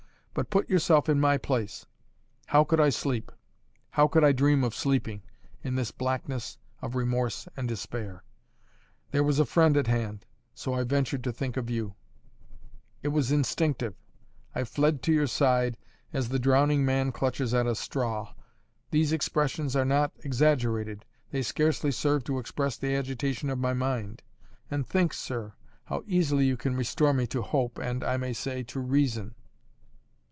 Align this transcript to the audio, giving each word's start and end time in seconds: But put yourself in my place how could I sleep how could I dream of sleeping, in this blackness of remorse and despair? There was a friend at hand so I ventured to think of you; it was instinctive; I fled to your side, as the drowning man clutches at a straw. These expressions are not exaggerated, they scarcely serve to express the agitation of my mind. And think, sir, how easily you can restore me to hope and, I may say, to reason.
But 0.33 0.49
put 0.49 0.69
yourself 0.69 1.09
in 1.09 1.19
my 1.19 1.37
place 1.37 1.85
how 2.45 2.63
could 2.63 2.79
I 2.79 2.87
sleep 2.87 3.33
how 3.89 4.07
could 4.07 4.23
I 4.23 4.31
dream 4.31 4.63
of 4.63 4.73
sleeping, 4.73 5.23
in 5.61 5.75
this 5.75 5.91
blackness 5.91 6.57
of 6.81 6.95
remorse 6.95 7.49
and 7.57 7.67
despair? 7.67 8.23
There 9.11 9.25
was 9.25 9.39
a 9.39 9.45
friend 9.45 9.75
at 9.75 9.87
hand 9.87 10.25
so 10.53 10.73
I 10.73 10.85
ventured 10.85 11.21
to 11.25 11.33
think 11.33 11.57
of 11.57 11.69
you; 11.69 11.95
it 13.03 13.09
was 13.09 13.33
instinctive; 13.33 13.93
I 14.55 14.63
fled 14.63 15.01
to 15.03 15.11
your 15.11 15.27
side, 15.27 15.77
as 16.13 16.29
the 16.29 16.39
drowning 16.39 16.85
man 16.85 17.11
clutches 17.11 17.53
at 17.53 17.67
a 17.67 17.75
straw. 17.75 18.33
These 18.89 19.11
expressions 19.11 19.75
are 19.75 19.83
not 19.83 20.13
exaggerated, 20.23 21.03
they 21.31 21.41
scarcely 21.41 21.91
serve 21.91 22.23
to 22.23 22.39
express 22.39 22.77
the 22.77 22.95
agitation 22.95 23.49
of 23.49 23.59
my 23.59 23.73
mind. 23.73 24.23
And 24.71 24.87
think, 24.87 25.13
sir, 25.13 25.55
how 25.83 26.03
easily 26.07 26.45
you 26.45 26.55
can 26.55 26.77
restore 26.77 27.13
me 27.13 27.27
to 27.27 27.41
hope 27.41 27.77
and, 27.79 28.01
I 28.01 28.15
may 28.15 28.31
say, 28.31 28.63
to 28.63 28.79
reason. 28.79 29.35